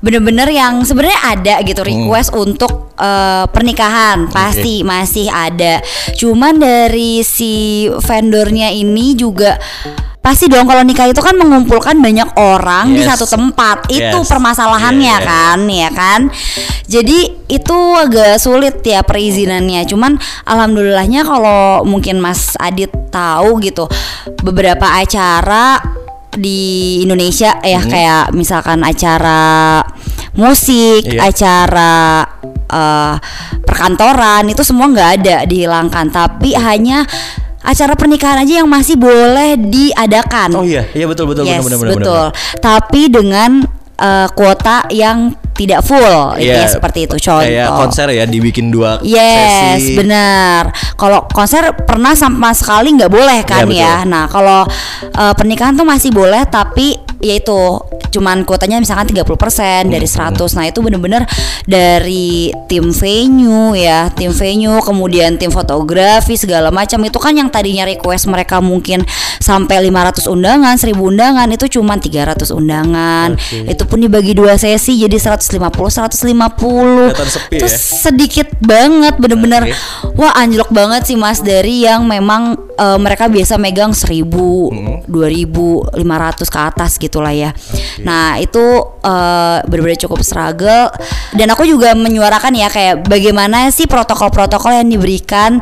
bener-bener 0.01 0.49
yang 0.49 0.81
sebenarnya 0.81 1.21
ada 1.25 1.55
gitu 1.65 1.81
Hmm. 1.85 2.09
request 2.09 2.33
untuk 2.37 2.93
eh, 3.01 3.45
pernikahan 3.49 4.29
pasti 4.29 4.85
masih 4.85 5.33
ada. 5.33 5.81
Cuman 6.17 6.61
dari 6.61 7.25
si 7.25 7.89
vendornya 7.89 8.73
ini 8.73 9.17
juga 9.17 9.57
pasti 10.21 10.53
dong 10.53 10.69
kalau 10.69 10.85
nikah 10.85 11.09
itu 11.09 11.19
kan 11.25 11.33
mengumpulkan 11.33 11.97
banyak 11.97 12.29
orang 12.37 12.93
di 12.93 13.01
Yes. 13.01 13.17
satu 13.17 13.25
tempat. 13.25 13.89
Itu 13.89 14.21
Yes. 14.21 14.29
permasalahannya 14.29 15.17
Yeah, 15.17 15.21
yeah. 15.25 15.33
kan, 15.33 15.59
ya 15.65 15.91
kan. 15.91 16.21
Jadi 16.85 17.19
itu 17.49 17.79
agak 17.97 18.37
sulit 18.37 18.85
ya 18.85 19.01
perizinannya. 19.01 19.89
Cuman 19.89 20.21
alhamdulillahnya 20.45 21.25
kalau 21.25 21.89
mungkin 21.89 22.21
Mas 22.21 22.53
Adit 22.61 22.93
tahu 23.09 23.65
gitu 23.65 23.89
beberapa 24.45 24.87
acara 24.93 25.81
di 26.31 27.01
Indonesia 27.03 27.59
ya 27.65 27.81
kayak 27.83 28.37
misalkan 28.37 28.85
acara 28.87 29.83
musik, 30.37 31.03
Iya. 31.11 31.27
acara 31.33 32.23
eh, 32.71 33.15
perkantoran 33.67 34.47
itu 34.47 34.63
semua 34.63 34.87
nggak 34.87 35.11
ada 35.19 35.37
dihilangkan, 35.43 36.07
tapi 36.15 36.55
hanya 36.55 37.03
acara 37.61 37.93
pernikahan 37.93 38.41
aja 38.41 38.65
yang 38.65 38.69
masih 38.69 38.97
boleh 38.97 39.57
diadakan. 39.61 40.49
Oh 40.57 40.65
iya, 40.65 40.89
iya 40.97 41.05
betul 41.05 41.29
betul 41.29 41.45
yes, 41.45 41.61
benar 41.61 41.79
benar 41.79 41.79
benar. 41.79 41.97
betul. 42.01 42.25
Tapi 42.59 43.03
dengan 43.13 43.51
eh, 44.01 44.29
kuota 44.33 44.89
yang 44.89 45.37
tidak 45.51 45.85
full, 45.85 46.41
Iya, 46.41 46.57
intinya 46.57 46.69
seperti 46.73 46.99
itu 47.05 47.17
contoh. 47.21 47.45
Kayak 47.45 47.69
konser 47.77 48.09
ya 48.17 48.25
dibikin 48.25 48.73
dua 48.73 48.97
Yes, 49.05 49.77
sesi. 49.77 49.93
benar. 49.93 50.73
Kalau 50.97 51.29
konser 51.29 51.77
pernah 51.85 52.17
sama 52.17 52.57
sekali 52.57 52.97
nggak 52.97 53.13
boleh 53.13 53.45
kan 53.45 53.69
Iya, 53.69 53.77
ya. 53.77 53.95
betul. 54.01 54.09
Nah, 54.09 54.25
kalau 54.33 54.61
eh, 55.05 55.35
pernikahan 55.37 55.77
tuh 55.77 55.85
masih 55.85 56.17
boleh 56.17 56.49
tapi 56.49 56.97
yaitu 57.21 57.55
cuman 58.11 58.43
kuotanya 58.43 58.83
misalkan 58.83 59.07
30% 59.07 59.87
dari 59.87 60.03
Hmm, 60.03 60.35
100. 60.35 60.57
Nah, 60.59 60.67
itu 60.67 60.81
bener-bener 60.81 61.23
dari 61.63 62.51
tim 62.67 62.91
venue 62.91 63.77
ya, 63.77 64.11
tim 64.11 64.33
venue, 64.33 64.83
kemudian 64.83 65.37
tim 65.37 65.49
fotografi 65.49 66.35
segala 66.35 66.69
macam 66.69 66.99
itu 67.01 67.17
kan 67.17 67.33
yang 67.33 67.47
tadinya 67.47 67.87
request 67.87 68.27
mereka 68.27 68.59
mungkin 68.59 69.07
sampai 69.39 69.87
500 69.87 70.27
undangan, 70.27 70.75
1000 70.75 70.99
undangan 70.99 71.47
itu 71.49 71.79
cuman 71.79 71.99
300 71.99 72.51
undangan. 72.51 73.39
Oke. 73.39 73.69
Itu 73.69 73.85
pun 73.85 74.01
dibagi 74.01 74.35
dua 74.35 74.57
sesi 74.57 74.99
jadi 74.99 75.15
150 75.15 75.71
150. 75.71 77.15
Kelihatan 77.15 77.29
sepi 77.29 77.55
Itu 77.57 77.67
ya. 77.67 77.79
sedikit 77.79 78.49
banget 78.59 79.15
bener-bener 79.17 79.71
Oke. 79.71 79.75
wah 80.17 80.35
anjlok 80.35 80.71
banget 80.71 81.07
sih 81.07 81.15
Mas 81.15 81.41
dari 81.41 81.85
yang 81.85 82.05
memang 82.05 82.59
eh, 82.75 82.99
mereka 82.99 83.29
biasa 83.29 83.55
megang 83.55 83.93
1000, 83.93 84.27
Hmm. 84.71 85.03
2000, 85.07 85.85
500 85.95 86.49
ke 86.49 86.59
atas 86.59 86.93
gitulah 87.11 87.35
ya. 87.35 87.51
Nah, 88.07 88.39
itu 88.39 88.63
eh, 89.03 89.59
bener-bener 89.67 89.99
cukup 89.99 90.23
struggle 90.23 90.95
dan 91.35 91.47
aku 91.51 91.67
juga 91.67 91.99
menyuarakan 91.99 92.55
ya 92.55 92.71
kayak 92.71 93.03
bagaimana 93.11 93.75
sih 93.75 93.91
protokol-protokol 93.91 94.79
yang 94.79 94.87
diberikan 94.87 95.59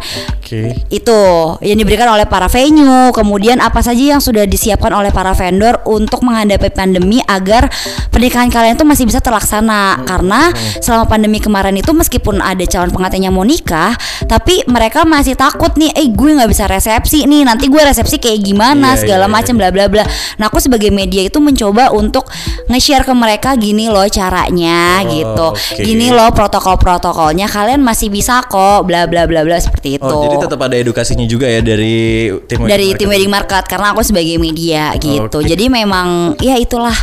Oke. 0.49 0.81
itu 0.88 1.21
yang 1.61 1.76
diberikan 1.76 2.09
oleh 2.09 2.25
para 2.25 2.49
venue, 2.49 3.12
kemudian 3.12 3.61
apa 3.61 3.85
saja 3.85 4.17
yang 4.17 4.23
sudah 4.25 4.49
disiapkan 4.49 4.88
oleh 4.97 5.12
para 5.12 5.37
vendor 5.37 5.85
untuk 5.85 6.25
menghadapi 6.25 6.73
pandemi 6.73 7.21
agar 7.28 7.69
pernikahan 8.09 8.49
kalian 8.49 8.81
itu 8.81 8.88
masih 8.88 9.05
bisa 9.05 9.21
terlaksana. 9.21 10.09
Karena 10.09 10.49
selama 10.81 11.05
pandemi 11.05 11.37
kemarin 11.37 11.76
itu 11.76 11.93
meskipun 11.93 12.40
ada 12.40 12.64
calon 12.64 12.88
pengantin 12.88 13.28
yang 13.28 13.37
mau 13.37 13.45
nikah, 13.45 13.93
tapi 14.25 14.64
mereka 14.64 15.05
masih 15.05 15.37
takut 15.37 15.76
nih, 15.76 15.93
eh 15.93 16.09
gue 16.09 16.31
nggak 16.40 16.49
bisa 16.49 16.64
resepsi 16.64 17.28
nih, 17.28 17.45
nanti 17.45 17.69
gue 17.69 17.83
resepsi 17.85 18.17
kayak 18.17 18.40
gimana 18.40 18.97
Iya, 18.97 19.05
segala 19.05 19.26
iya, 19.28 19.35
macam 19.37 19.55
bla 19.61 19.69
bla 19.69 19.85
bla. 19.93 20.05
Nah 20.40 20.49
aku 20.49 20.64
sebagai 20.64 20.88
media 20.88 21.21
itu 21.28 21.37
mencoba 21.45 21.93
untuk 21.93 22.25
nge-share 22.73 23.05
ke 23.05 23.12
mereka 23.12 23.52
gini 23.61 23.93
loh 23.93 24.09
caranya 24.09 25.05
Oh, 25.05 25.11
gitu, 25.12 25.47
oke. 25.52 25.83
gini 25.85 26.09
loh 26.09 26.33
protokol-protokolnya, 26.33 27.45
kalian 27.50 27.85
masih 27.85 28.09
bisa 28.09 28.40
kok 28.49 28.88
bla 28.88 29.05
bla 29.05 29.28
bla 29.28 29.45
bla 29.45 29.61
seperti 29.61 30.00
itu 30.00 30.07
Oh, 30.09 30.25
jadi 30.25 30.38
tetap 30.42 30.61
ada 30.62 30.76
edukasinya 30.78 31.26
juga 31.26 31.47
ya 31.49 31.61
dari 31.61 32.28
tim 32.47 32.62
dari 32.64 32.92
marketing. 32.92 32.99
tim 32.99 33.09
wedding 33.09 33.33
market 33.33 33.64
karena 33.66 33.92
aku 33.95 34.02
sebagai 34.07 34.37
media 34.38 34.95
gitu. 34.99 35.38
Oke. 35.40 35.49
Jadi 35.49 35.66
memang 35.71 36.38
ya 36.38 36.54
itulah 36.59 36.95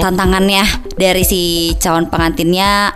tantangannya 0.00 0.64
dari 0.94 1.22
si 1.22 1.72
calon 1.78 2.06
pengantinnya 2.06 2.94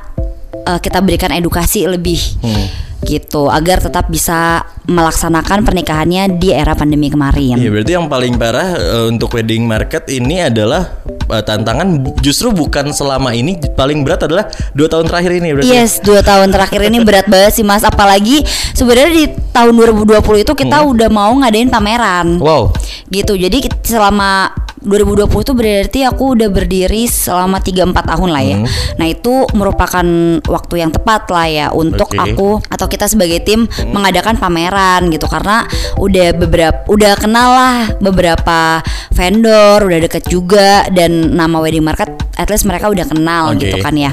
eh, 0.66 0.78
kita 0.80 1.02
berikan 1.02 1.30
edukasi 1.32 1.86
lebih 1.86 2.18
Hmm. 2.42 2.91
Gitu 3.02 3.50
agar 3.50 3.78
tetap 3.78 4.06
bisa 4.06 4.62
melaksanakan 4.85 5.62
pernikahannya 5.62 6.38
di 6.38 6.50
era 6.50 6.73
pandemi 6.73 7.06
kemarin. 7.06 7.54
Iya 7.54 7.71
berarti 7.71 7.92
yang 7.92 8.06
paling 8.06 8.35
parah 8.35 8.68
eh, 8.73 9.06
untuk 9.06 9.30
wedding 9.32 9.62
market 9.62 10.06
ini 10.06 10.42
adalah 10.42 11.02
eh, 11.06 11.38
tantangan 11.40 11.87
justru 12.18 12.50
bukan 12.50 12.90
selama 12.90 13.30
ini 13.30 13.59
paling 13.75 14.02
berat 14.02 14.23
adalah 14.23 14.47
dua 14.73 14.87
tahun 14.87 15.06
terakhir 15.06 15.32
ini 15.37 15.49
berarti. 15.52 15.68
ya? 15.68 15.82
Yes, 15.82 15.99
dua 15.99 16.21
tahun 16.21 16.50
terakhir 16.50 16.80
ini 16.82 16.99
berat 17.09 17.26
banget 17.26 17.52
sih 17.54 17.62
mas. 17.62 17.82
Apalagi 17.82 18.42
sebenarnya 18.73 19.11
di 19.12 19.25
tahun 19.50 19.73
2020 19.75 20.18
itu 20.40 20.52
kita 20.54 20.78
Hmm. 20.78 20.90
udah 20.90 21.09
mau 21.09 21.30
ngadain 21.37 21.68
pameran. 21.68 22.38
Wow. 22.38 22.75
gitu 23.12 23.37
jadi 23.37 23.68
selama 23.85 24.56
2020 24.82 25.44
itu 25.46 25.52
berarti 25.54 26.00
aku 26.04 26.34
udah 26.38 26.48
berdiri 26.50 27.06
selama 27.06 27.58
3-4 27.58 27.94
tahun 27.94 28.30
lah 28.30 28.42
ya 28.42 28.50
Hmm. 28.52 28.68
nah 29.00 29.06
itu 29.08 29.48
merupakan 29.56 30.06
waktu 30.44 30.74
yang 30.76 30.90
tepat 30.92 31.24
lah 31.30 31.46
ya 31.48 31.66
untuk. 31.72 32.10
Hmm. 32.12 32.28
aku 32.28 32.48
atau 32.68 32.86
kita 32.86 33.08
sebagai 33.08 33.40
tim 33.40 33.64
mengadakan 33.88 34.36
pameran 34.36 35.08
gitu 35.08 35.24
karena 35.30 35.64
udah 35.96 36.34
beberapa 36.36 36.84
udah 36.90 37.12
kenal 37.16 37.48
lah 37.54 37.78
beberapa 37.98 38.82
vendor 39.14 39.86
udah 39.86 40.00
deket 40.02 40.28
juga 40.28 40.84
dan 40.90 41.32
nama 41.32 41.56
wedding 41.62 41.84
market 41.84 42.10
at 42.36 42.48
least 42.50 42.66
mereka 42.66 42.90
udah 42.90 43.06
kenal 43.06 43.52
Oke. 43.54 43.64
gitu 43.68 43.76
kan 43.80 43.94
ya 43.94 44.10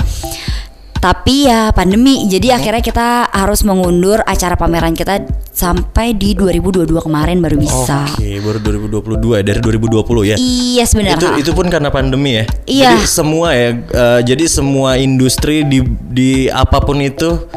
tapi 1.00 1.48
ya 1.48 1.72
pandemi 1.72 2.28
jadi 2.28 2.60
akhirnya 2.60 2.84
kita 2.84 3.32
harus 3.32 3.64
mengundur 3.64 4.20
acara 4.28 4.60
pameran 4.60 4.92
kita 4.92 5.24
sampai 5.56 6.12
di 6.12 6.36
2022 6.36 6.92
kemarin 7.00 7.40
baru 7.40 7.56
bisa 7.56 8.04
Oke, 8.16 8.40
baru 8.44 8.60
2022 8.60 9.40
ya, 9.40 9.44
dari 9.44 9.60
2020 9.60 10.32
ya. 10.32 10.36
Iya 10.40 10.86
benar. 10.92 11.16
Itu 11.16 11.28
Ha. 11.30 11.36
itu 11.40 11.52
pun 11.56 11.68
karena 11.68 11.90
pandemi 11.92 12.40
ya. 12.40 12.44
Iya. 12.64 12.90
Jadi 12.96 13.06
semua 13.08 13.48
ya 13.56 13.70
eh, 13.76 14.20
jadi 14.24 14.44
semua 14.48 14.96
industri 15.00 15.64
di 15.64 15.80
di 16.12 16.32
apa 16.48 16.80
pun 16.84 17.00
itu 17.00 17.48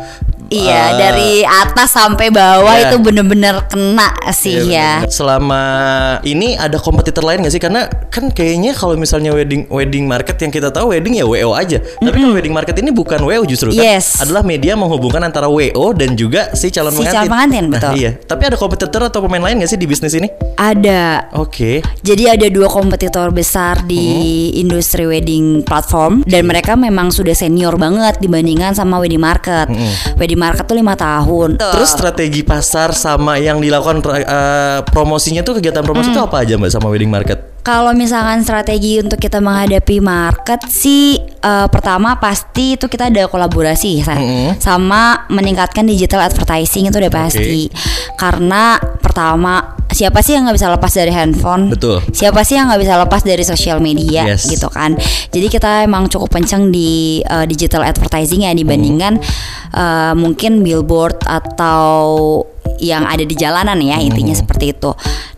Iya 0.52 0.68
eh, 0.76 0.88
dari 0.94 1.32
atas 1.42 1.92
sampai 1.92 2.28
bawah 2.28 2.76
iya. 2.76 2.88
itu 2.88 2.97
bener-bener 2.99 3.64
kena 3.66 4.12
sih 4.30 4.68
Iya, 4.68 4.68
ya. 4.68 4.90
bener. 5.00 5.11
Selama 5.11 5.62
ini 6.23 6.54
ada 6.54 6.76
kompetitor 6.76 7.23
lain 7.23 7.40
gak 7.40 7.50
sih? 7.50 7.59
Karena 7.59 7.88
kan 8.09 8.28
kayaknya 8.28 8.73
kalau 8.73 8.94
misalnya 8.94 9.32
wedding 9.32 9.64
wedding 9.66 10.04
market 10.04 10.37
yang 10.37 10.50
kita 10.50 10.68
tahu 10.68 10.92
wedding 10.92 11.16
ya 11.16 11.25
WO 11.25 11.52
aja. 11.52 11.80
Tapi 11.80 12.12
kalau 12.14 12.35
wedding 12.35 12.52
market 12.52 12.76
ini 12.76 12.90
bukan 12.90 13.23
WO 13.23 13.42
justru 13.44 13.73
kan 13.73 13.80
Yes. 13.80 14.21
adalah 14.21 14.42
media 14.42 14.76
menghubungkan 14.76 15.23
antara 15.23 15.49
WO 15.49 15.92
dan 15.92 16.12
juga 16.12 16.52
si 16.52 16.68
calon 16.68 16.92
Si 16.92 17.00
pengantin. 17.00 17.16
calon 17.16 17.30
pengantin, 17.30 17.64
Nah, 17.64 17.73
betul. 17.73 17.92
iya. 17.97 18.11
Tapi 18.18 18.42
ada 18.44 18.56
kompetitor 18.56 19.00
atau 19.02 19.21
pemain 19.23 19.40
lain 19.40 19.56
gak 19.59 19.71
sih 19.71 19.78
di 19.78 19.87
bisnis 19.87 20.12
ini? 20.12 20.28
Ada. 20.54 21.32
Oke. 21.35 21.80
Jadi 22.02 22.28
ada 22.28 22.47
dua 22.47 22.68
kompetitor 22.68 23.32
besar 23.32 23.82
di 23.82 24.02
Hmm. 24.02 24.61
industri 24.62 25.04
wedding 25.04 25.62
platform 25.62 26.23
dan 26.25 26.44
mereka 26.44 26.75
memang 26.75 27.09
sudah 27.09 27.32
senior 27.32 27.75
banget 27.75 28.18
dibandingkan 28.18 28.75
sama 28.75 28.99
wedding 28.99 29.18
market. 29.18 29.71
Wedding 30.18 30.38
market 30.43 30.67
tuh 30.67 30.75
lima 30.75 30.99
tahun. 30.99 31.55
Hmm. 31.57 31.73
Terus 31.73 31.89
strategi 31.89 32.43
pasar 32.43 32.91
sama 32.91 33.39
yang 33.39 33.63
dilakukan 33.63 34.03
eh, 34.19 34.83
promosinya 34.85 35.41
tuh 35.41 35.57
kegiatan 35.57 35.81
promosi 35.81 36.11
Hmm. 36.11 36.19
itu 36.19 36.23
apa 36.25 36.43
aja 36.43 36.59
Mbak 36.59 36.71
sama 36.73 36.91
wedding 36.91 37.07
market? 37.09 37.39
Kalau 37.63 37.95
misalkan 37.95 38.43
strategi 38.43 38.99
untuk 38.99 39.23
kita 39.23 39.39
menghadapi 39.39 40.03
market 40.03 40.67
sih 40.67 41.15
eh, 41.23 41.67
pertama 41.71 42.19
pasti 42.19 42.75
itu 42.75 42.91
kita 42.91 43.07
ada 43.07 43.31
kolaborasi 43.31 44.03
Sa- 44.03 44.19
Mm-mm. 44.19 44.59
sama 44.59 45.31
meningkatkan 45.31 45.87
digital 45.87 46.27
advertising 46.27 46.91
itu 46.91 46.99
udah 46.99 47.13
pasti. 47.13 47.71
Karena 48.19 48.75
pertama 48.99 49.79
siapa 50.02 50.18
sih 50.18 50.35
yang 50.35 50.50
nggak 50.50 50.59
bisa 50.59 50.66
lepas 50.66 50.90
dari 50.90 51.14
handphone? 51.14 51.71
Betul. 51.71 52.02
Siapa 52.11 52.42
sih 52.42 52.59
yang 52.59 52.66
nggak 52.66 52.82
bisa 52.82 52.99
lepas 52.99 53.23
dari 53.23 53.47
sosial 53.47 53.78
media 53.78 54.26
Yes. 54.26 54.50
gitu 54.50 54.66
kan? 54.66 54.99
Jadi 55.30 55.47
kita 55.47 55.87
emang 55.87 56.11
cukup 56.11 56.35
kenceng 56.35 56.75
di 56.75 57.23
eh, 57.23 57.47
digital 57.47 57.87
advertising 57.87 58.42
ya 58.42 58.50
dibandingkan 58.50 59.23
eh, 59.71 60.14
mungkin 60.18 60.66
billboard 60.66 61.23
atau 61.23 62.42
yang 62.81 63.05
ada 63.05 63.25
di 63.26 63.35
jalanan 63.35 63.79
ya 63.83 63.99
intinya 64.00 64.33
seperti 64.33 64.73
itu. 64.73 64.93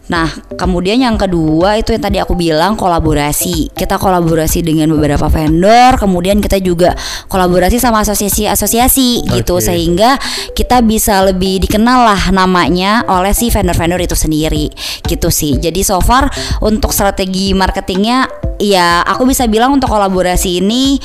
Nah, 0.05 0.29
kemudian 0.61 1.01
yang 1.01 1.17
kedua 1.17 1.81
itu 1.81 1.97
yang 1.97 2.03
tadi 2.05 2.21
aku 2.21 2.37
bilang 2.37 2.77
kolaborasi. 2.77 3.73
Kita 3.73 3.97
kolaborasi 3.97 4.61
dengan 4.61 4.93
beberapa 4.93 5.33
vendor, 5.33 5.97
kemudian 5.97 6.45
kita 6.45 6.61
juga 6.61 6.93
kolaborasi 7.33 7.81
sama 7.81 8.05
asosiasi-asosiasi 8.05 9.25
gitu 9.33 9.57
Oke. 9.57 9.65
sehingga 9.65 10.21
kita 10.53 10.85
bisa 10.85 11.25
lebih 11.25 11.65
dikenal 11.65 12.05
lah 12.05 12.23
namanya 12.37 13.01
oleh 13.09 13.33
si 13.33 13.49
vendor-vendor 13.49 14.05
itu 14.05 14.13
sendiri 14.13 14.69
gitu 15.09 15.33
sih. 15.33 15.57
Jadi 15.57 15.81
so 15.81 16.05
far 16.05 16.29
untuk 16.61 16.93
strategi 16.93 17.57
marketingnya 17.57 18.29
ya 18.61 19.01
aku 19.09 19.25
bisa 19.25 19.49
bilang 19.49 19.73
untuk 19.73 19.89
kolaborasi 19.89 20.61
ini 20.61 21.01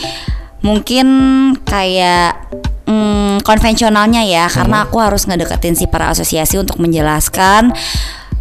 mungkin 0.60 1.08
kayak 1.64 2.52
mm, 3.40 3.48
konvensionalnya 3.48 4.28
ya, 4.28 4.46
karena 4.52 4.84
aku 4.86 5.00
harus 5.00 5.24
ngedeketin 5.26 5.80
si 5.80 5.88
para 5.88 6.12
asosiasi 6.12 6.60
untuk 6.60 6.78
menjelaskan 6.78 7.72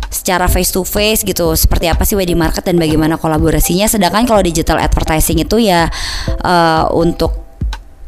secara 0.09 0.49
face 0.49 0.73
to 0.73 0.83
face 0.89 1.21
gitu 1.21 1.53
seperti 1.53 1.85
apa 1.89 2.01
sih 2.03 2.17
wedding 2.17 2.41
market 2.41 2.65
dan 2.65 2.81
bagaimana 2.81 3.21
kolaborasinya 3.21 3.85
sedangkan 3.85 4.25
kalau 4.25 4.41
digital 4.41 4.81
advertising 4.81 5.37
itu 5.37 5.61
ya 5.61 5.85
eh, 6.41 6.85
untuk 6.97 7.49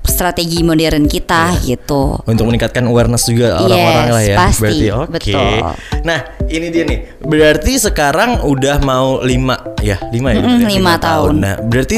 strategi 0.00 0.64
modern 0.64 1.04
kita 1.04 1.61
gitu 1.61 2.18
Untuk 2.25 2.49
meningkatkan 2.49 2.88
awareness 2.88 3.28
juga 3.28 3.61
orang-orang 3.61 4.04
Yes, 4.09 4.16
lah 4.16 4.23
ya. 4.25 4.37
pasti, 4.37 4.61
Berarti 4.64 4.87
oke. 4.90 5.11
betul. 5.12 5.54
Nah, 6.09 6.18
ini 6.49 6.66
dia 6.73 6.85
nih. 6.88 6.99
Berarti 7.20 7.73
sekarang 7.76 8.30
udah 8.49 8.76
mau 8.80 9.20
lima 9.20 9.61
ya, 9.85 10.00
lima 10.09 10.32
ya. 10.32 10.40
Mm-mm, 10.40 10.56
berarti 10.61 10.76
lima 10.80 10.94
tahun. 10.99 11.32
Nah, 11.40 11.54
berarti 11.62 11.97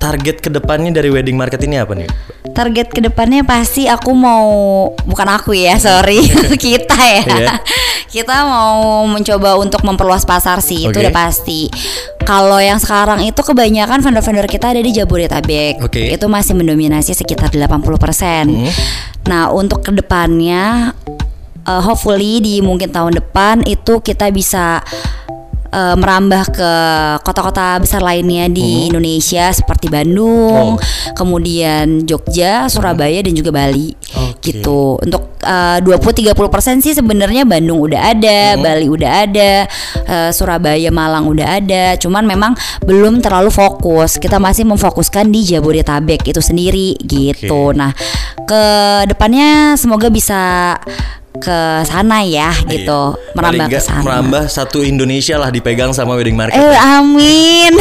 target 0.00 0.36
ke 0.42 0.50
depannya 0.50 0.90
dari 0.96 1.12
wedding 1.12 1.36
market 1.38 1.60
ini 1.62 1.76
apa 1.78 1.92
nih? 1.94 2.08
Target 2.52 2.92
ke 2.92 3.00
depannya 3.00 3.42
pasti 3.42 3.88
aku 3.88 4.12
mau 4.12 4.46
bukan 5.08 5.28
aku 5.28 5.56
ya 5.56 5.80
sorry 5.80 6.20
kita 6.64 6.96
ya 6.96 7.24
Iya. 7.24 7.54
kita 8.12 8.44
mau 8.44 9.08
mencoba 9.08 9.56
untuk 9.56 9.80
memperluas 9.82 10.28
pasar 10.28 10.60
sih 10.60 10.84
itu 10.84 10.92
Oke. 10.92 11.00
udah 11.02 11.14
pasti 11.16 11.72
kalau 12.22 12.60
yang 12.60 12.78
sekarang 12.78 13.24
itu 13.24 13.40
kebanyakan 13.40 14.04
vendor-vendor 14.04 14.46
kita 14.46 14.70
ada 14.76 14.80
di 14.84 14.92
Jabodetabek 14.92 15.80
Oke. 15.82 16.12
itu 16.12 16.26
masih 16.28 16.52
mendominasi 16.54 17.16
sekitar 17.16 17.50
80% 17.50 17.88
nah 19.26 19.48
untuk 19.50 19.80
ke 19.82 19.90
depannya 19.96 20.92
uh, 21.66 21.82
hopefully 21.82 22.38
di 22.42 22.60
mungkin 22.60 22.90
tahun 22.92 23.16
depan 23.18 23.64
itu 23.66 24.02
kita 24.02 24.28
bisa 24.34 24.82
uh, 25.72 25.96
merambah 25.96 26.44
ke 26.52 26.70
kota-kota 27.24 27.80
besar 27.80 28.04
lainnya 28.04 28.46
di 28.52 28.92
Indonesia 28.92 29.50
seperti 29.50 29.88
Bandung, 29.88 30.76
Oh. 30.76 30.78
kemudian 31.16 32.04
Jogja, 32.04 32.68
Surabaya 32.68 33.24
dan 33.24 33.32
juga 33.32 33.50
Bali. 33.50 33.96
Oke. 34.30 34.60
Gitu. 34.60 35.00
Untuk 35.00 35.40
uh, 35.42 35.78
20-30% 35.80 36.84
sih 36.84 36.94
sebenarnya 36.94 37.48
Bandung 37.48 37.80
udah 37.82 38.12
ada, 38.12 38.60
Bali 38.60 38.86
udah 38.86 39.10
ada, 39.26 39.66
uh, 40.06 40.30
Surabaya, 40.30 40.92
Malang 40.92 41.26
udah 41.26 41.58
ada. 41.58 41.96
Cuman 41.96 42.28
memang 42.28 42.52
belum 42.84 43.24
terlalu 43.24 43.48
fokus. 43.48 44.20
Kita 44.20 44.36
masih 44.36 44.68
memfokuskan 44.68 45.32
di 45.32 45.46
Jabodetabek 45.48 46.28
itu 46.28 46.40
sendiri 46.44 46.94
gitu. 47.02 47.72
Oke. 47.72 47.78
Nah, 47.78 47.92
ke 48.44 48.62
depannya 49.08 49.74
semoga 49.80 50.12
bisa 50.12 50.76
ke 51.42 51.58
sana 51.82 52.22
ya 52.22 52.54
gitu, 52.64 53.12
Iya. 53.12 53.34
merambah 53.34 53.66
Paling 53.66 53.68
ke 53.68 53.80
sana. 53.82 54.02
Merambah 54.02 54.42
satu 54.46 54.78
Indonesia 54.80 55.34
lah 55.36 55.50
dipegang 55.50 55.90
sama 55.90 56.14
wedding 56.14 56.38
market. 56.38 56.56
Eh 56.56 56.78
amin 56.78 57.74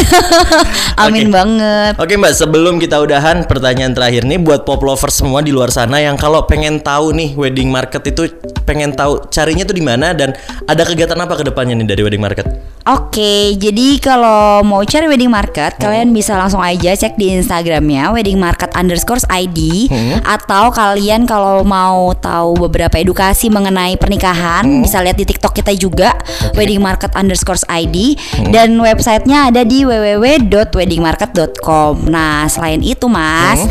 Amin 1.02 1.30
Oke. 1.30 1.34
banget 1.34 1.94
Oke 1.96 2.14
mbak, 2.16 2.34
sebelum 2.34 2.78
kita 2.78 2.98
udahan 2.98 3.46
pertanyaan 3.46 3.94
terakhir 3.94 4.24
nih 4.24 4.38
buat 4.38 4.64
pop 4.64 4.82
lovers 4.82 5.14
semua 5.16 5.40
di 5.40 5.50
luar 5.50 5.70
sana 5.70 5.98
yang 5.98 6.16
kalau 6.16 6.44
pengen 6.44 6.82
tahu 6.82 7.14
nih 7.14 7.34
wedding 7.34 7.70
market 7.70 8.02
itu 8.04 8.28
pengen 8.64 8.92
tahu 8.92 9.22
carinya 9.28 9.62
tuh 9.62 9.74
di 9.74 9.84
mana 9.84 10.12
dan 10.12 10.34
ada 10.66 10.82
kegiatan 10.82 11.16
apa 11.16 11.34
ke 11.36 11.44
depannya 11.44 11.78
nih 11.78 11.88
dari 11.88 12.02
wedding 12.02 12.22
market? 12.22 12.46
Oke, 12.82 13.54
jadi 13.62 14.02
kalau 14.02 14.66
mau 14.66 14.82
cari 14.82 15.06
wedding 15.06 15.30
market, 15.30 15.78
kalian 15.78 16.10
bisa 16.10 16.34
langsung 16.34 16.58
aja 16.58 16.90
cek 16.90 17.14
di 17.14 17.30
Instagramnya 17.30 18.10
wedding 18.10 18.42
market 18.42 18.74
underscore 18.74 19.22
ID 19.30 19.86
atau 20.26 20.74
kalian 20.74 21.30
kalau 21.30 21.62
mau 21.62 22.10
tahu 22.18 22.58
beberapa 22.58 22.98
edukasi 22.98 23.51
mengenai 23.52 24.00
pernikahan 24.00 24.64
bisa 24.82 25.04
lihat 25.04 25.20
di 25.20 25.28
TikTok 25.28 25.52
kita 25.52 25.76
juga 25.76 26.16
wedding 26.56 26.80
market 26.80 27.12
underscore 27.14 27.60
ID 27.68 28.16
dan 28.50 28.74
websitenya 28.80 29.52
ada 29.52 29.62
di 29.62 29.84
www.weddingmarket.com. 29.84 32.08
Nah, 32.08 32.48
selain 32.48 32.80
itu 32.82 33.06
Mas, 33.06 33.68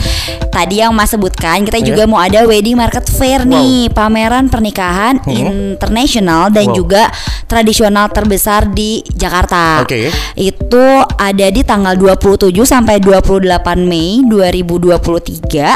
tadi 0.52 0.84
yang 0.84 0.92
Mas 0.92 1.10
sebutkan 1.10 1.64
kita 1.64 1.80
juga 1.80 2.04
mau 2.04 2.20
ada 2.20 2.44
wedding 2.44 2.76
market 2.76 3.08
fair 3.08 3.42
nih, 3.42 3.88
pameran 3.90 4.46
pernikahan 4.46 5.18
internasional 5.26 6.52
dan 6.52 6.70
Wow. 6.70 6.76
juga 6.76 7.08
tradisional 7.48 8.12
terbesar 8.12 8.68
di 8.70 9.00
Jakarta. 9.10 9.82
Oke. 9.82 10.12
Itu 10.36 10.84
ada 11.18 11.46
di 11.50 11.64
tanggal 11.64 11.96
27 11.96 12.52
sampai 12.62 13.00
28 13.00 13.88
Mei 13.88 14.20
2023. 14.22 15.74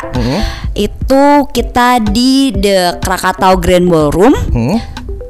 Itu 0.74 0.93
kita 1.50 1.98
di 2.02 2.50
The 2.52 2.98
Krakatau 3.00 3.58
Grand 3.58 3.86
Ballroom. 3.86 4.34
Hmm? 4.52 4.78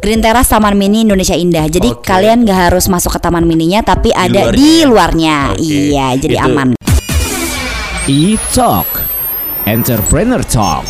Green 0.04 0.20
Terrace 0.20 0.52
Taman 0.52 0.76
Mini 0.76 1.00
Indonesia 1.08 1.32
Indah. 1.32 1.64
Jadi 1.64 1.88
Oke. 1.88 2.04
kalian 2.04 2.44
nggak 2.44 2.68
harus 2.68 2.92
masuk 2.92 3.16
ke 3.16 3.20
taman 3.24 3.48
mininya 3.48 3.80
tapi 3.80 4.12
ada 4.12 4.52
luarnya 4.52 4.60
di 4.60 4.72
ya? 4.76 4.84
luarnya. 4.84 5.36
Oke. 5.56 5.64
Iya, 5.64 6.06
jadi 6.20 6.36
Itu- 6.36 6.44
aman. 6.44 6.68
E-Talk 8.04 8.88
Entrepreneur 9.64 10.44
Talk 10.44 10.84